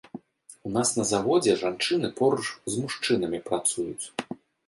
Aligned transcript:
У 0.69 0.69
нас 0.77 0.89
на 0.99 1.03
заводзе 1.09 1.53
жанчыны 1.65 2.09
поруч 2.21 2.47
з 2.47 2.73
мужчынамі 2.85 3.43
працуюць. 3.51 4.05